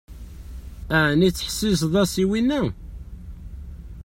[1.09, 2.61] Ɛni tettḥessiseḍ-as i winna?